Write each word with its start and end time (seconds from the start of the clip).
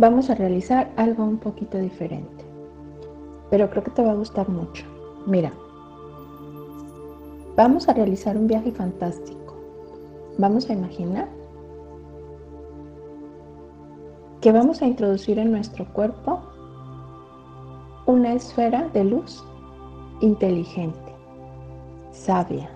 Vamos 0.00 0.30
a 0.30 0.34
realizar 0.34 0.90
algo 0.96 1.24
un 1.24 1.36
poquito 1.36 1.76
diferente, 1.76 2.42
pero 3.50 3.68
creo 3.68 3.84
que 3.84 3.90
te 3.90 4.02
va 4.02 4.12
a 4.12 4.14
gustar 4.14 4.48
mucho. 4.48 4.86
Mira, 5.26 5.52
vamos 7.54 7.86
a 7.86 7.92
realizar 7.92 8.38
un 8.38 8.46
viaje 8.46 8.72
fantástico. 8.72 9.58
Vamos 10.38 10.70
a 10.70 10.72
imaginar 10.72 11.28
que 14.40 14.52
vamos 14.52 14.80
a 14.80 14.86
introducir 14.86 15.38
en 15.38 15.50
nuestro 15.50 15.84
cuerpo 15.92 16.40
una 18.06 18.32
esfera 18.32 18.88
de 18.94 19.04
luz 19.04 19.44
inteligente, 20.22 21.12
sabia, 22.10 22.70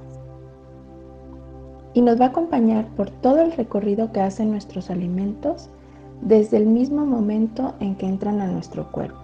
y 1.94 2.02
nos 2.02 2.20
va 2.20 2.26
a 2.26 2.28
acompañar 2.28 2.86
por 2.96 3.08
todo 3.08 3.40
el 3.40 3.52
recorrido 3.52 4.12
que 4.12 4.20
hacen 4.20 4.50
nuestros 4.50 4.90
alimentos 4.90 5.70
desde 6.22 6.56
el 6.56 6.66
mismo 6.66 7.04
momento 7.04 7.74
en 7.80 7.96
que 7.96 8.06
entran 8.06 8.40
a 8.40 8.46
nuestro 8.46 8.90
cuerpo. 8.90 9.18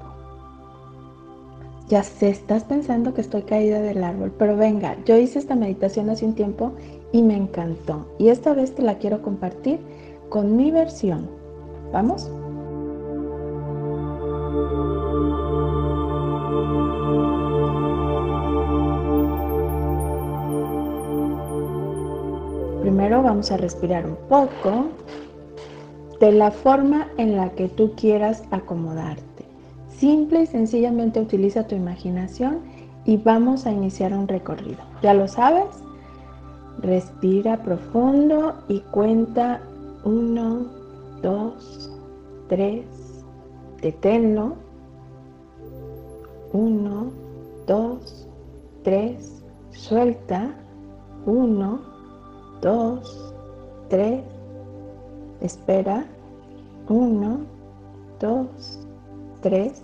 Ya 1.88 2.04
sé, 2.04 2.28
estás 2.28 2.62
pensando 2.62 3.14
que 3.14 3.20
estoy 3.20 3.42
caída 3.42 3.80
del 3.80 4.04
árbol, 4.04 4.32
pero 4.38 4.56
venga, 4.56 4.96
yo 5.06 5.16
hice 5.16 5.40
esta 5.40 5.56
meditación 5.56 6.08
hace 6.08 6.24
un 6.24 6.34
tiempo 6.34 6.72
y 7.10 7.22
me 7.22 7.36
encantó. 7.36 8.06
Y 8.18 8.28
esta 8.28 8.54
vez 8.54 8.74
te 8.74 8.82
la 8.82 8.98
quiero 8.98 9.22
compartir 9.22 9.80
con 10.28 10.56
mi 10.56 10.70
versión. 10.70 11.28
¿Vamos? 11.92 12.30
Primero 22.82 23.22
vamos 23.22 23.50
a 23.50 23.56
respirar 23.56 24.06
un 24.06 24.16
poco 24.28 24.86
de 26.20 26.32
la 26.32 26.50
forma 26.50 27.08
en 27.16 27.36
la 27.36 27.50
que 27.50 27.68
tú 27.68 27.92
quieras 27.96 28.44
acomodarte. 28.50 29.46
Simple 29.88 30.42
y 30.42 30.46
sencillamente 30.46 31.20
utiliza 31.20 31.66
tu 31.66 31.74
imaginación 31.74 32.60
y 33.06 33.16
vamos 33.16 33.66
a 33.66 33.72
iniciar 33.72 34.12
un 34.12 34.28
recorrido. 34.28 34.78
¿Ya 35.02 35.14
lo 35.14 35.26
sabes? 35.26 35.66
Respira 36.82 37.56
profundo 37.62 38.54
y 38.68 38.80
cuenta 38.80 39.62
1, 40.04 40.66
2, 41.22 41.90
3. 42.48 42.84
Deténlo. 43.80 44.56
1, 46.52 47.12
2, 47.66 48.28
3. 48.84 49.42
Suelta. 49.70 50.54
1, 51.24 51.80
2, 52.60 53.34
3 53.88 54.29
Espera. 55.40 56.04
Uno, 56.88 57.40
dos, 58.18 58.78
tres. 59.40 59.82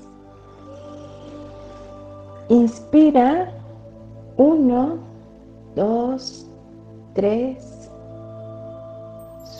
Inspira. 2.48 3.52
Uno, 4.36 4.98
dos, 5.74 6.46
tres. 7.14 7.90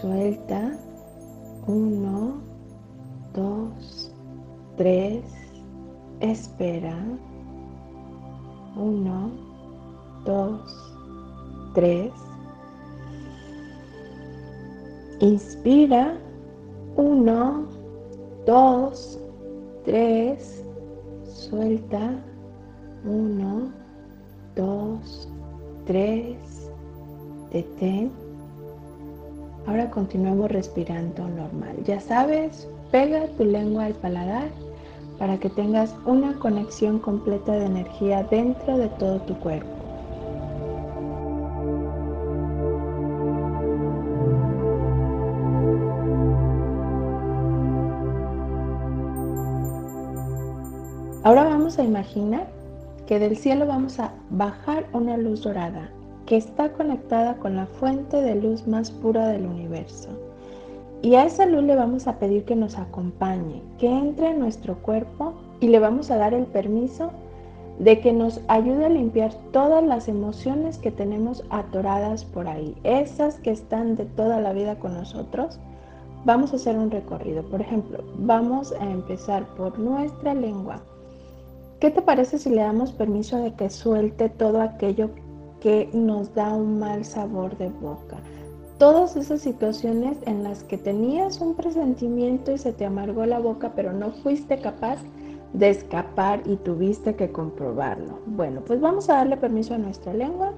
Suelta. 0.01 0.77
Uno, 1.67 2.35
dos, 3.33 4.13
tres. 4.77 5.25
Espera. 6.21 6.97
Uno, 8.77 9.31
dos, 10.25 10.95
tres. 11.75 12.26
Inspira. 15.21 16.19
Uno, 16.97 17.67
dos, 18.45 19.19
tres. 19.85 20.63
Suelta. 21.25 22.11
Uno, 23.05 23.71
dos, 24.55 25.29
tres. 25.87 26.71
Detén. 27.53 28.11
Ahora 29.67 29.91
continuamos 29.91 30.51
respirando 30.51 31.29
normal. 31.29 31.77
Ya 31.85 32.01
sabes, 32.01 32.69
pega 32.91 33.27
tu 33.37 33.45
lengua 33.45 33.87
al 33.87 33.95
paladar 33.95 34.49
para 35.19 35.39
que 35.39 35.49
tengas 35.51 35.95
una 36.05 36.39
conexión 36.39 36.99
completa 36.99 37.53
de 37.53 37.67
energía 37.67 38.23
dentro 38.25 38.77
de 38.79 38.89
todo 38.91 39.19
tu 39.23 39.35
cuerpo. 39.41 39.76
Ahora 51.27 51.43
vamos 51.43 51.77
a 51.81 51.83
imaginar 51.83 52.47
que 53.09 53.19
del 53.19 53.37
cielo 53.37 53.67
vamos 53.67 53.99
a 53.99 54.13
bajar 54.31 54.87
una 54.93 55.17
luz 55.17 55.43
dorada 55.43 55.91
que 56.25 56.37
está 56.37 56.71
conectada 56.71 57.35
con 57.39 57.57
la 57.57 57.67
fuente 57.67 58.23
de 58.23 58.37
luz 58.37 58.69
más 58.69 58.93
pura 58.93 59.27
del 59.27 59.45
universo. 59.45 60.09
Y 61.03 61.17
a 61.17 61.25
esa 61.25 61.45
luz 61.45 61.65
le 61.65 61.75
vamos 61.75 62.07
a 62.07 62.21
pedir 62.21 62.45
que 62.45 62.55
nos 62.55 62.79
acompañe, 62.79 63.61
que 63.77 63.89
entre 63.89 64.29
en 64.29 64.39
nuestro 64.39 64.77
cuerpo 64.77 65.35
y 65.59 65.67
le 65.67 65.81
vamos 65.81 66.13
a 66.13 66.17
dar 66.17 66.33
el 66.33 66.45
permiso 66.45 67.11
de 67.81 67.99
que 67.99 68.13
nos 68.13 68.41
ayude 68.47 68.85
a 68.85 68.89
limpiar 68.89 69.35
todas 69.51 69.83
las 69.83 70.07
emociones 70.07 70.79
que 70.79 70.93
tenemos 70.93 71.43
atoradas 71.51 72.25
por 72.25 72.47
ahí, 72.47 72.77
esas 72.85 73.41
que 73.41 73.51
están 73.51 73.97
de 73.97 74.05
toda 74.05 74.41
la 74.41 74.53
vida 74.53 74.79
con 74.79 74.95
nosotros. 74.95 75.59
Vamos 76.25 76.53
a 76.53 76.57
hacer 76.57 76.79
un 76.79 76.93
recorrido. 76.93 77.43
Por 77.43 77.63
ejemplo, 77.63 78.05
vamos 78.17 78.73
a 78.79 78.89
empezar 78.89 79.45
por 79.57 79.77
nuestra 79.81 80.33
lengua 80.33 80.83
¿Qué 81.81 81.91
te 81.91 82.01
parece 82.01 82.39
si 82.39 82.49
le 82.49 82.63
damos 82.63 82.93
permiso 82.93 83.37
de 83.37 83.53
que 83.53 83.69
suelte 83.69 84.31
todo 84.31 84.63
aquello 84.63 85.11
que 85.61 85.91
nos 85.93 86.35
da 86.35 86.55
un 86.55 86.79
mal 86.79 87.05
sabor 87.05 87.59
de 87.59 87.69
boca? 87.69 88.17
Todas 88.79 89.15
esas 89.15 89.43
situaciones 89.43 90.17
en 90.25 90.43
las 90.43 90.65
que 90.65 90.79
tenías 90.79 91.39
un 91.43 91.55
presentimiento 91.55 92.51
y 92.53 92.57
se 92.57 92.73
te 92.73 92.87
amargó 92.87 93.27
la 93.27 93.41
boca, 93.41 93.73
pero 93.77 93.93
no 93.93 94.11
fuiste 94.11 94.59
capaz 94.59 94.99
de 95.53 95.69
escapar 95.69 96.43
y 96.47 96.57
tuviste 96.57 97.15
que 97.15 97.31
comprobarlo. 97.31 98.21
Bueno, 98.25 98.63
pues 98.67 98.81
vamos 98.81 99.11
a 99.11 99.17
darle 99.17 99.37
permiso 99.37 99.75
a 99.75 99.79
nuestra 99.79 100.15
lengua. 100.15 100.55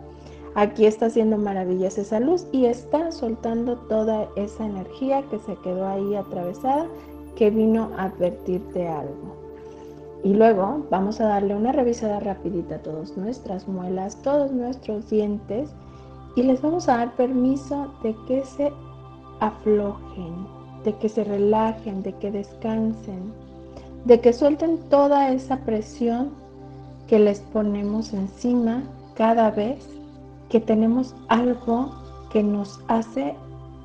Aquí 0.54 0.86
está 0.86 1.06
haciendo 1.06 1.36
maravillas 1.36 1.98
esa 1.98 2.20
luz 2.20 2.46
y 2.52 2.66
está 2.66 3.10
soltando 3.10 3.76
toda 3.88 4.28
esa 4.36 4.66
energía 4.66 5.22
que 5.30 5.40
se 5.40 5.56
quedó 5.56 5.84
ahí 5.88 6.14
atravesada, 6.14 6.86
que 7.34 7.50
vino 7.50 7.90
a 7.96 8.04
advertirte 8.04 8.86
algo. 8.86 9.38
Y 10.24 10.34
luego 10.34 10.84
vamos 10.90 11.20
a 11.20 11.28
darle 11.28 11.54
una 11.54 11.72
revisada 11.72 12.20
rapidita 12.20 12.76
a 12.76 12.82
todas 12.82 13.16
nuestras 13.16 13.68
muelas, 13.68 14.20
todos 14.22 14.52
nuestros 14.52 15.08
dientes 15.08 15.70
y 16.36 16.42
les 16.42 16.60
vamos 16.62 16.88
a 16.88 16.98
dar 16.98 17.16
permiso 17.16 17.92
de 18.02 18.14
que 18.26 18.44
se 18.44 18.72
aflojen, 19.40 20.46
de 20.84 20.94
que 20.94 21.08
se 21.08 21.24
relajen, 21.24 22.02
de 22.02 22.12
que 22.14 22.30
descansen, 22.30 23.32
de 24.04 24.20
que 24.20 24.32
suelten 24.32 24.78
toda 24.88 25.32
esa 25.32 25.58
presión 25.58 26.30
que 27.06 27.18
les 27.18 27.40
ponemos 27.40 28.12
encima 28.12 28.82
cada 29.14 29.50
vez 29.50 29.88
que 30.48 30.60
tenemos 30.60 31.14
algo 31.28 31.90
que 32.30 32.42
nos 32.42 32.80
hace 32.88 33.34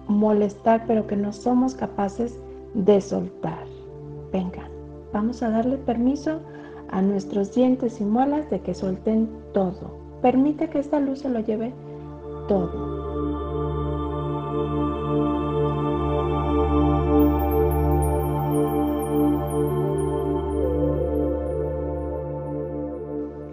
molestar 0.08 0.84
pero 0.86 1.08
que 1.08 1.16
no 1.16 1.34
somos 1.34 1.74
capaces 1.74 2.38
de 2.74 3.02
soltar. 3.02 3.66
Venga. 4.32 4.73
Vamos 5.14 5.44
a 5.44 5.50
darle 5.52 5.78
permiso 5.78 6.40
a 6.90 7.02
nuestros 7.04 7.54
dientes 7.54 8.02
y 8.02 8.04
muelas 8.04 8.50
de 8.50 8.62
que 8.62 8.74
suelten 8.74 9.30
todo. 9.54 10.00
Permite 10.24 10.70
que 10.70 10.80
esta 10.80 11.00
luz 11.00 11.20
se 11.20 11.30
lo 11.30 11.40
lleve 11.40 11.72
todo. 12.48 13.04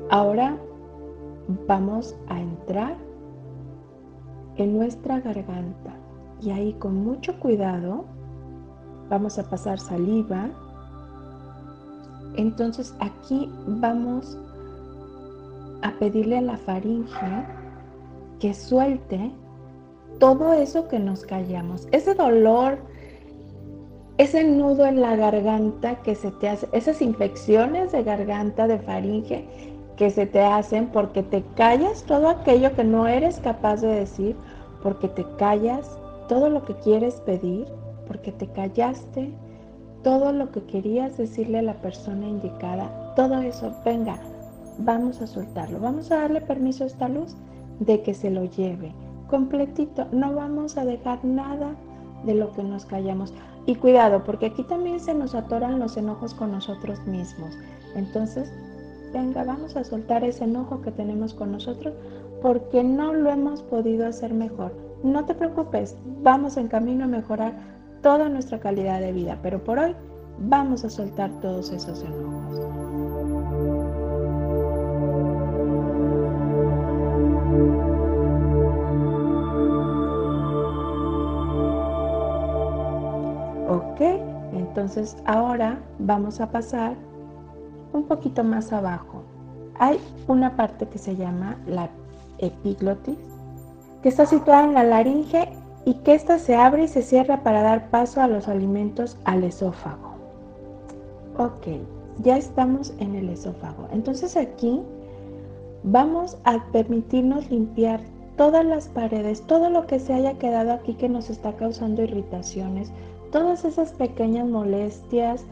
Ahora 0.08 0.56
vamos 1.68 2.16
a 2.28 2.40
entrar 2.40 2.96
en 4.56 4.78
nuestra 4.78 5.20
garganta 5.20 5.94
y 6.40 6.50
ahí 6.50 6.72
con 6.74 7.04
mucho 7.04 7.38
cuidado 7.38 8.06
vamos 9.08 9.38
a 9.38 9.48
pasar 9.48 9.78
saliva 9.78 10.50
entonces 12.36 12.94
aquí 13.00 13.50
vamos 13.66 14.38
a 15.82 15.92
pedirle 15.92 16.38
a 16.38 16.42
la 16.42 16.56
faringe 16.56 17.46
que 18.38 18.54
suelte 18.54 19.32
todo 20.18 20.52
eso 20.52 20.88
que 20.88 20.98
nos 20.98 21.24
callamos, 21.24 21.88
ese 21.92 22.14
dolor, 22.14 22.78
ese 24.18 24.44
nudo 24.44 24.84
en 24.84 25.00
la 25.00 25.16
garganta 25.16 25.96
que 26.02 26.14
se 26.14 26.30
te 26.32 26.48
hace, 26.48 26.68
esas 26.72 27.00
infecciones 27.00 27.92
de 27.92 28.02
garganta, 28.02 28.66
de 28.66 28.78
faringe 28.78 29.48
que 29.96 30.10
se 30.10 30.26
te 30.26 30.42
hacen 30.42 30.86
porque 30.88 31.22
te 31.22 31.42
callas 31.56 32.04
todo 32.04 32.28
aquello 32.28 32.74
que 32.74 32.84
no 32.84 33.06
eres 33.06 33.38
capaz 33.40 33.82
de 33.82 33.88
decir, 33.88 34.36
porque 34.82 35.08
te 35.08 35.24
callas 35.38 35.98
todo 36.28 36.48
lo 36.48 36.64
que 36.64 36.74
quieres 36.76 37.14
pedir, 37.20 37.66
porque 38.06 38.32
te 38.32 38.46
callaste 38.46 39.30
todo 40.02 40.32
lo 40.32 40.50
que 40.50 40.62
querías 40.64 41.16
decirle 41.16 41.58
a 41.58 41.62
la 41.62 41.74
persona 41.74 42.26
indicada, 42.26 43.14
todo 43.16 43.40
eso, 43.40 43.72
venga, 43.84 44.18
vamos 44.78 45.20
a 45.20 45.26
soltarlo, 45.26 45.80
vamos 45.80 46.10
a 46.10 46.20
darle 46.20 46.40
permiso 46.40 46.84
a 46.84 46.88
esta 46.88 47.08
luz 47.08 47.36
de 47.80 48.02
que 48.02 48.14
se 48.14 48.30
lo 48.30 48.44
lleve 48.44 48.92
completito, 49.30 50.06
no 50.10 50.34
vamos 50.34 50.76
a 50.76 50.84
dejar 50.84 51.24
nada 51.24 51.74
de 52.24 52.34
lo 52.34 52.52
que 52.52 52.64
nos 52.64 52.84
callamos. 52.84 53.32
Y 53.64 53.76
cuidado, 53.76 54.24
porque 54.24 54.46
aquí 54.46 54.64
también 54.64 54.98
se 54.98 55.14
nos 55.14 55.34
atoran 55.34 55.78
los 55.78 55.96
enojos 55.96 56.34
con 56.34 56.50
nosotros 56.50 56.98
mismos. 57.06 57.56
Entonces, 57.94 58.52
venga, 59.12 59.44
vamos 59.44 59.76
a 59.76 59.84
soltar 59.84 60.24
ese 60.24 60.44
enojo 60.44 60.82
que 60.82 60.90
tenemos 60.90 61.32
con 61.32 61.52
nosotros 61.52 61.94
porque 62.42 62.82
no 62.82 63.12
lo 63.12 63.30
hemos 63.30 63.62
podido 63.62 64.06
hacer 64.06 64.34
mejor. 64.34 64.74
No 65.02 65.24
te 65.24 65.34
preocupes, 65.34 65.96
vamos 66.22 66.56
en 66.56 66.68
camino 66.68 67.04
a 67.04 67.08
mejorar 67.08 67.54
toda 68.02 68.28
nuestra 68.28 68.58
calidad 68.58 69.00
de 69.00 69.12
vida, 69.12 69.38
pero 69.42 69.62
por 69.62 69.78
hoy 69.78 69.94
vamos 70.38 70.84
a 70.84 70.90
soltar 70.90 71.30
todos 71.40 71.70
esos 71.70 72.02
enojos. 72.02 72.60
Ok, 83.68 84.00
entonces 84.52 85.16
ahora 85.26 85.78
vamos 85.98 86.40
a 86.40 86.50
pasar 86.50 86.94
un 87.92 88.04
poquito 88.04 88.42
más 88.42 88.72
abajo. 88.72 89.22
Hay 89.78 89.98
una 90.26 90.56
parte 90.56 90.86
que 90.88 90.98
se 90.98 91.16
llama 91.16 91.56
la 91.66 91.88
epiglotis, 92.38 93.18
que 94.02 94.08
está 94.08 94.26
situada 94.26 94.64
en 94.64 94.74
la 94.74 94.84
laringe 94.84 95.59
y 95.84 95.94
que 95.94 96.14
ésta 96.14 96.38
se 96.38 96.56
abre 96.56 96.84
y 96.84 96.88
se 96.88 97.02
cierra 97.02 97.42
para 97.42 97.62
dar 97.62 97.90
paso 97.90 98.20
a 98.20 98.28
los 98.28 98.48
alimentos 98.48 99.16
al 99.24 99.44
esófago. 99.44 100.14
Ok, 101.38 101.68
ya 102.22 102.36
estamos 102.36 102.92
en 102.98 103.14
el 103.14 103.28
esófago. 103.30 103.88
Entonces 103.92 104.36
aquí 104.36 104.80
vamos 105.82 106.36
a 106.44 106.62
permitirnos 106.72 107.50
limpiar 107.50 108.00
todas 108.36 108.64
las 108.64 108.88
paredes, 108.88 109.42
todo 109.46 109.70
lo 109.70 109.86
que 109.86 109.98
se 109.98 110.12
haya 110.12 110.38
quedado 110.38 110.72
aquí 110.72 110.94
que 110.94 111.08
nos 111.08 111.30
está 111.30 111.56
causando 111.56 112.02
irritaciones, 112.02 112.92
todas 113.32 113.64
esas 113.64 113.92
pequeñas 113.92 114.46
molestias, 114.46 115.44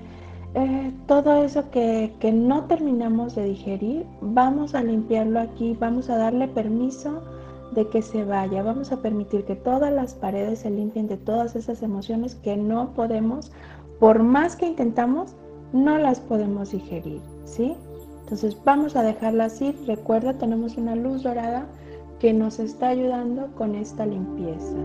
eh, 0.54 0.92
todo 1.06 1.44
eso 1.44 1.70
que, 1.70 2.14
que 2.18 2.32
no 2.32 2.64
terminamos 2.64 3.34
de 3.34 3.44
digerir, 3.44 4.06
vamos 4.20 4.74
a 4.74 4.82
limpiarlo 4.82 5.40
aquí, 5.40 5.76
vamos 5.78 6.08
a 6.10 6.16
darle 6.16 6.48
permiso 6.48 7.22
de 7.72 7.88
que 7.88 8.02
se 8.02 8.24
vaya. 8.24 8.62
Vamos 8.62 8.92
a 8.92 9.02
permitir 9.02 9.44
que 9.44 9.56
todas 9.56 9.92
las 9.92 10.14
paredes 10.14 10.60
se 10.60 10.70
limpien 10.70 11.08
de 11.08 11.16
todas 11.16 11.56
esas 11.56 11.82
emociones 11.82 12.34
que 12.34 12.56
no 12.56 12.92
podemos, 12.94 13.52
por 14.00 14.22
más 14.22 14.56
que 14.56 14.66
intentamos, 14.66 15.34
no 15.72 15.98
las 15.98 16.20
podemos 16.20 16.72
digerir, 16.72 17.20
¿sí? 17.44 17.76
Entonces 18.20 18.56
vamos 18.64 18.96
a 18.96 19.02
dejarlas 19.02 19.60
ir. 19.60 19.74
Recuerda, 19.86 20.34
tenemos 20.34 20.76
una 20.76 20.94
luz 20.94 21.22
dorada 21.22 21.66
que 22.18 22.32
nos 22.32 22.58
está 22.58 22.88
ayudando 22.88 23.48
con 23.54 23.74
esta 23.74 24.04
limpieza. 24.06 24.76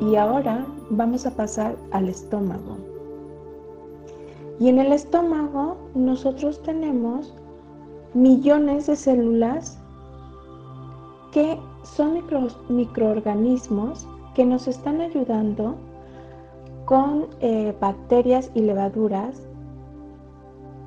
Y 0.00 0.16
ahora 0.16 0.64
vamos 0.90 1.26
a 1.26 1.30
pasar 1.30 1.76
al 1.92 2.08
estómago. 2.08 2.76
Y 4.60 4.68
en 4.68 4.78
el 4.78 4.92
estómago 4.92 5.76
nosotros 5.94 6.62
tenemos 6.62 7.32
millones 8.14 8.86
de 8.86 8.96
células 8.96 9.78
que 11.32 11.58
son 11.82 12.22
microorganismos 12.68 14.06
que 14.34 14.44
nos 14.44 14.68
están 14.68 15.00
ayudando 15.00 15.74
con 16.84 17.26
eh, 17.40 17.74
bacterias 17.80 18.50
y 18.54 18.62
levaduras 18.62 19.42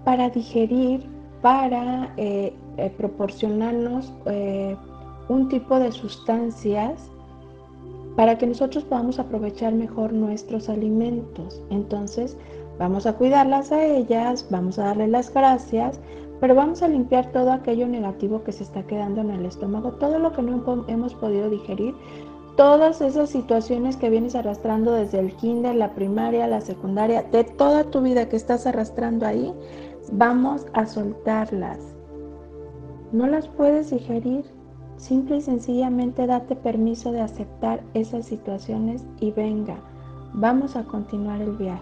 para 0.04 0.30
digerir, 0.30 1.06
para 1.42 2.14
eh, 2.18 2.56
eh, 2.78 2.90
proporcionarnos 2.98 4.12
un 5.30 5.48
tipo 5.48 5.78
de 5.80 5.92
sustancias 5.92 7.11
para 8.16 8.38
que 8.38 8.48
nosotros 8.48 8.84
podamos 8.84 9.20
aprovechar 9.20 9.74
mejor 9.74 10.14
nuestros 10.14 10.70
alimentos. 10.70 11.62
Entonces, 11.70 12.38
vamos 12.78 13.06
a 13.06 13.14
cuidarlas 13.14 13.72
a 13.72 13.84
ellas, 13.84 14.46
vamos 14.50 14.80
a 14.80 14.86
darle 14.86 15.08
las 15.08 15.34
gracias, 15.34 16.00
pero 16.40 16.56
vamos 16.56 16.82
a 16.82 16.88
limpiar 16.88 17.32
todo 17.32 17.52
aquello 17.52 17.88
negativo 17.88 18.44
que 18.44 18.52
se 18.52 18.64
está 18.64 18.84
quedando 18.84 19.22
en 19.22 19.30
el 19.30 19.46
estómago, 19.46 19.94
todo 19.94 20.20
lo 20.20 20.34
que 20.34 20.42
no 20.42 20.86
hemos 20.88 21.14
podido 21.14 21.50
digerir, 21.50 21.94
todas 22.58 23.02
esas 23.02 23.30
situaciones 23.30 23.96
que 23.96 24.10
vienes 24.10 24.36
arrastrando 24.36 24.92
desde 24.92 25.20
el 25.20 25.36
kinder, 25.36 25.76
la 25.76 25.94
primaria, 25.94 26.48
la 26.48 26.62
secundaria, 26.62 27.24
de 27.24 27.44
toda 27.44 27.84
tu 27.86 28.02
vida 28.02 28.28
que 28.28 28.36
estás 28.36 28.66
arrastrando 28.66 29.26
ahí, 29.26 29.54
vamos 30.12 30.66
a 30.74 30.86
soltarlas. 30.86 31.80
No 33.12 33.28
las 33.28 33.48
puedes 33.48 33.92
digerir, 33.92 34.44
Simple 35.02 35.38
y 35.38 35.42
sencillamente 35.42 36.28
date 36.28 36.56
permiso 36.56 37.12
de 37.12 37.22
aceptar 37.22 37.82
esas 37.96 38.28
situaciones 38.28 39.04
y 39.20 39.32
venga, 39.32 39.78
vamos 40.32 40.76
a 40.76 40.84
continuar 40.84 41.42
el 41.42 41.54
viaje. 41.54 41.82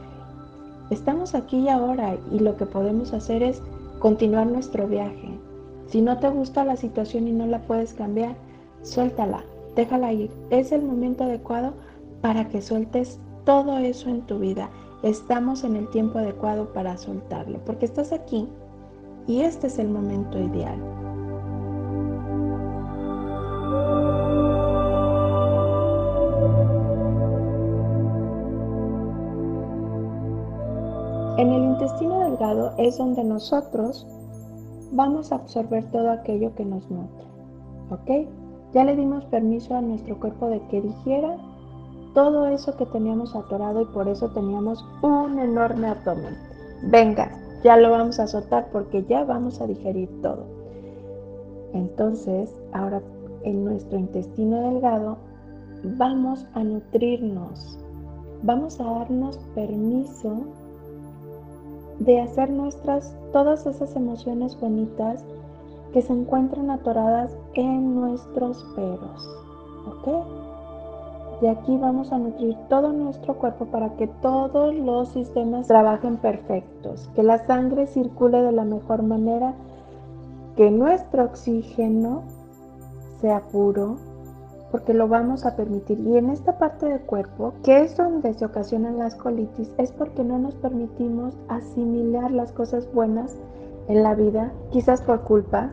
Estamos 0.89 1.35
aquí 1.35 1.57
y 1.57 1.67
ahora 1.67 2.15
y 2.31 2.39
lo 2.39 2.55
que 2.55 2.65
podemos 2.65 3.11
hacer 3.11 3.43
es 3.43 3.61
continuar 3.99 4.47
nuestro 4.47 4.87
viaje. 4.87 5.37
Si 5.87 6.01
no 6.01 6.17
te 6.19 6.29
gusta 6.29 6.63
la 6.63 6.77
situación 6.77 7.27
y 7.27 7.33
no 7.33 7.45
la 7.45 7.59
puedes 7.63 7.93
cambiar, 7.93 8.37
suéltala, 8.83 9.43
déjala 9.75 10.13
ir. 10.13 10.31
Es 10.49 10.71
el 10.71 10.83
momento 10.83 11.25
adecuado 11.25 11.73
para 12.21 12.47
que 12.47 12.61
sueltes 12.61 13.19
todo 13.43 13.79
eso 13.79 14.09
en 14.09 14.21
tu 14.21 14.39
vida. 14.39 14.69
Estamos 15.03 15.65
en 15.65 15.75
el 15.75 15.89
tiempo 15.89 16.19
adecuado 16.19 16.71
para 16.71 16.97
soltarlo, 16.97 17.59
porque 17.65 17.83
estás 17.83 18.13
aquí 18.13 18.47
y 19.27 19.41
este 19.41 19.67
es 19.67 19.77
el 19.77 19.89
momento 19.89 20.39
ideal. 20.39 21.08
Es 32.77 32.97
donde 32.97 33.23
nosotros 33.23 34.07
vamos 34.91 35.31
a 35.31 35.35
absorber 35.35 35.83
todo 35.91 36.09
aquello 36.11 36.55
que 36.55 36.65
nos 36.65 36.89
nutre. 36.89 37.25
¿Ok? 37.91 38.29
Ya 38.73 38.83
le 38.83 38.95
dimos 38.95 39.25
permiso 39.25 39.75
a 39.75 39.81
nuestro 39.81 40.17
cuerpo 40.19 40.47
de 40.47 40.61
que 40.67 40.81
digiera 40.81 41.37
todo 42.13 42.47
eso 42.47 42.75
que 42.77 42.85
teníamos 42.85 43.35
atorado 43.35 43.81
y 43.81 43.85
por 43.85 44.07
eso 44.07 44.29
teníamos 44.29 44.85
un 45.01 45.39
enorme 45.39 45.87
abdomen. 45.87 46.37
Venga, 46.83 47.31
ya 47.63 47.77
lo 47.77 47.91
vamos 47.91 48.19
a 48.19 48.27
soltar 48.27 48.69
porque 48.71 49.03
ya 49.03 49.25
vamos 49.25 49.59
a 49.59 49.67
digerir 49.67 50.09
todo. 50.21 50.45
Entonces, 51.73 52.53
ahora 52.73 53.01
en 53.43 53.65
nuestro 53.65 53.99
intestino 53.99 54.61
delgado 54.71 55.17
vamos 55.97 56.45
a 56.53 56.63
nutrirnos. 56.63 57.77
Vamos 58.43 58.79
a 58.79 58.85
darnos 58.85 59.37
permiso 59.53 60.45
de 61.99 62.21
hacer 62.21 62.49
nuestras 62.49 63.15
todas 63.31 63.65
esas 63.65 63.95
emociones 63.95 64.59
bonitas 64.59 65.23
que 65.93 66.01
se 66.01 66.13
encuentran 66.13 66.71
atoradas 66.71 67.35
en 67.53 67.95
nuestros 67.95 68.63
peros. 68.75 69.29
¿Ok? 69.87 70.07
Y 71.41 71.47
aquí 71.47 71.77
vamos 71.77 72.11
a 72.11 72.17
nutrir 72.17 72.55
todo 72.67 72.91
nuestro 72.91 73.35
cuerpo 73.35 73.65
para 73.65 73.95
que 73.95 74.07
todos 74.07 74.75
los 74.75 75.09
sistemas 75.09 75.67
trabajen 75.67 76.17
perfectos, 76.17 77.09
que 77.15 77.23
la 77.23 77.45
sangre 77.45 77.87
circule 77.87 78.41
de 78.41 78.51
la 78.51 78.65
mejor 78.65 79.03
manera, 79.03 79.53
que 80.57 80.69
nuestro 80.69 81.23
oxígeno 81.23 82.23
sea 83.21 83.41
puro, 83.51 83.97
porque 84.71 84.93
lo 84.93 85.07
vamos 85.07 85.45
a 85.45 85.55
permitir. 85.55 85.99
Y 85.99 86.17
en 86.17 86.29
esta 86.29 86.57
parte 86.57 86.87
del 86.87 87.01
cuerpo, 87.01 87.53
que 87.63 87.81
es 87.81 87.97
donde 87.97 88.33
se 88.33 88.45
ocasionan 88.45 88.97
las 88.97 89.15
colitis, 89.15 89.71
es 89.77 89.91
porque 89.91 90.23
no 90.23 90.37
nos 90.37 90.55
permitimos 90.55 91.35
asimilar 91.47 92.31
las 92.31 92.51
cosas 92.51 92.91
buenas 92.93 93.35
en 93.87 94.03
la 94.03 94.13
vida, 94.13 94.51
quizás 94.71 95.01
por 95.01 95.21
culpa, 95.21 95.71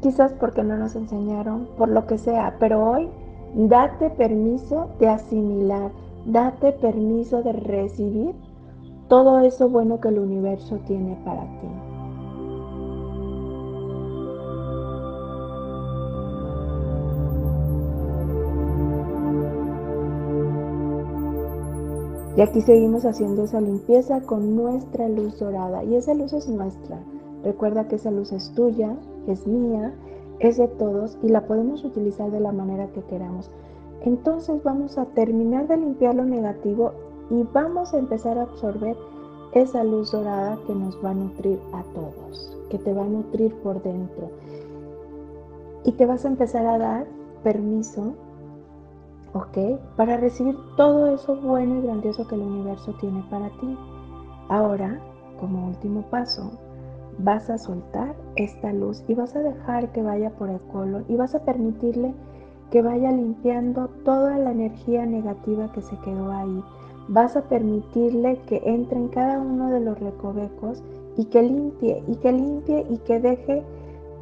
quizás 0.00 0.32
porque 0.34 0.62
no 0.62 0.76
nos 0.76 0.96
enseñaron, 0.96 1.68
por 1.78 1.88
lo 1.88 2.06
que 2.06 2.18
sea, 2.18 2.56
pero 2.58 2.84
hoy 2.84 3.08
date 3.54 4.10
permiso 4.10 4.88
de 4.98 5.08
asimilar, 5.08 5.90
date 6.26 6.72
permiso 6.72 7.42
de 7.42 7.52
recibir 7.52 8.34
todo 9.08 9.38
eso 9.40 9.68
bueno 9.68 10.00
que 10.00 10.08
el 10.08 10.18
universo 10.18 10.78
tiene 10.86 11.16
para 11.24 11.42
ti. 11.42 11.85
Y 22.36 22.42
aquí 22.42 22.60
seguimos 22.60 23.06
haciendo 23.06 23.44
esa 23.44 23.60
limpieza 23.60 24.20
con 24.20 24.54
nuestra 24.56 25.08
luz 25.08 25.38
dorada. 25.38 25.82
Y 25.84 25.96
esa 25.96 26.12
luz 26.12 26.34
es 26.34 26.48
nuestra. 26.48 27.00
Recuerda 27.42 27.88
que 27.88 27.96
esa 27.96 28.10
luz 28.10 28.30
es 28.32 28.52
tuya, 28.52 28.94
es 29.26 29.46
mía, 29.46 29.94
es 30.38 30.58
de 30.58 30.68
todos 30.68 31.16
y 31.22 31.28
la 31.28 31.46
podemos 31.46 31.82
utilizar 31.84 32.30
de 32.30 32.40
la 32.40 32.52
manera 32.52 32.88
que 32.88 33.02
queramos. 33.02 33.50
Entonces 34.02 34.62
vamos 34.62 34.98
a 34.98 35.06
terminar 35.06 35.66
de 35.66 35.78
limpiar 35.78 36.14
lo 36.14 36.24
negativo 36.24 36.92
y 37.30 37.42
vamos 37.54 37.94
a 37.94 37.98
empezar 37.98 38.38
a 38.38 38.42
absorber 38.42 38.96
esa 39.52 39.82
luz 39.82 40.12
dorada 40.12 40.58
que 40.66 40.74
nos 40.74 41.02
va 41.02 41.10
a 41.10 41.14
nutrir 41.14 41.58
a 41.72 41.82
todos, 41.94 42.56
que 42.68 42.78
te 42.78 42.92
va 42.92 43.04
a 43.04 43.08
nutrir 43.08 43.54
por 43.62 43.82
dentro. 43.82 44.28
Y 45.84 45.92
te 45.92 46.04
vas 46.04 46.24
a 46.24 46.28
empezar 46.28 46.66
a 46.66 46.78
dar 46.78 47.06
permiso, 47.42 48.14
¿ok? 49.32 49.78
Para 49.96 50.16
recibir 50.16 50.56
todo 50.76 51.06
eso 51.14 51.36
bueno 51.36 51.76
y 51.76 51.82
grandioso 51.82 52.26
que 52.26 52.34
el 52.34 52.42
universo 52.42 52.94
tiene 53.00 53.24
para 53.30 53.48
ti. 53.60 53.76
Ahora, 54.48 55.00
como 55.40 55.66
último 55.66 56.02
paso, 56.02 56.50
vas 57.18 57.48
a 57.50 57.58
soltar 57.58 58.14
esta 58.36 58.72
luz 58.72 59.02
y 59.08 59.14
vas 59.14 59.34
a 59.36 59.40
dejar 59.40 59.92
que 59.92 60.02
vaya 60.02 60.30
por 60.30 60.50
el 60.50 60.60
colon 60.72 61.04
y 61.08 61.16
vas 61.16 61.34
a 61.34 61.44
permitirle 61.44 62.14
que 62.70 62.82
vaya 62.82 63.12
limpiando 63.12 63.88
toda 64.04 64.38
la 64.38 64.50
energía 64.50 65.06
negativa 65.06 65.70
que 65.72 65.82
se 65.82 65.96
quedó 65.98 66.32
ahí. 66.32 66.62
Vas 67.08 67.36
a 67.36 67.42
permitirle 67.42 68.38
que 68.46 68.60
entre 68.64 68.98
en 68.98 69.08
cada 69.08 69.38
uno 69.38 69.70
de 69.70 69.80
los 69.80 69.98
recovecos 70.00 70.82
y 71.16 71.26
que 71.26 71.42
limpie 71.42 72.02
y 72.08 72.16
que 72.16 72.32
limpie 72.32 72.84
y 72.90 72.98
que 72.98 73.20
deje 73.20 73.62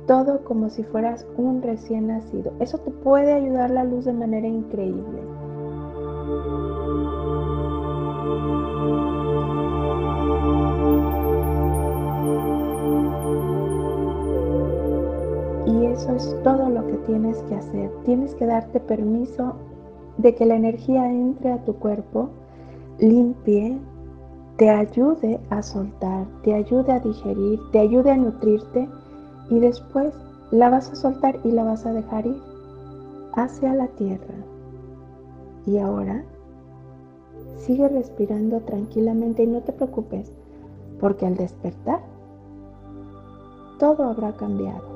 todo 0.06 0.44
como 0.44 0.68
si 0.70 0.82
fueras 0.82 1.26
un 1.36 1.62
recién 1.62 2.08
nacido. 2.08 2.52
Eso 2.60 2.78
te 2.78 2.90
puede 2.90 3.32
ayudar 3.32 3.70
la 3.70 3.84
luz 3.84 4.04
de 4.04 4.12
manera 4.12 4.46
increíble. 4.46 5.20
Y 15.66 15.86
eso 15.86 16.14
es 16.14 16.36
todo 16.42 16.68
lo 16.68 16.86
que 16.86 16.96
tienes 17.06 17.38
que 17.44 17.54
hacer. 17.54 17.90
Tienes 18.04 18.34
que 18.34 18.46
darte 18.46 18.80
permiso 18.80 19.54
de 20.18 20.34
que 20.34 20.44
la 20.44 20.56
energía 20.56 21.10
entre 21.10 21.52
a 21.52 21.64
tu 21.64 21.74
cuerpo, 21.74 22.28
limpie, 22.98 23.78
te 24.56 24.70
ayude 24.70 25.40
a 25.50 25.62
soltar, 25.62 26.26
te 26.42 26.54
ayude 26.54 26.92
a 26.92 27.00
digerir, 27.00 27.58
te 27.72 27.80
ayude 27.80 28.12
a 28.12 28.16
nutrirte 28.16 28.88
y 29.50 29.58
después 29.58 30.14
la 30.50 30.70
vas 30.70 30.90
a 30.90 30.96
soltar 30.96 31.38
y 31.44 31.50
la 31.50 31.64
vas 31.64 31.86
a 31.86 31.92
dejar 31.92 32.26
ir 32.26 32.40
hacia 33.34 33.74
la 33.74 33.88
tierra. 33.88 34.34
Y 35.66 35.78
ahora 35.78 36.24
sigue 37.56 37.88
respirando 37.88 38.60
tranquilamente 38.60 39.44
y 39.44 39.46
no 39.46 39.60
te 39.62 39.72
preocupes, 39.72 40.30
porque 41.00 41.26
al 41.26 41.36
despertar 41.36 42.00
todo 43.78 44.04
habrá 44.04 44.32
cambiado. 44.32 44.93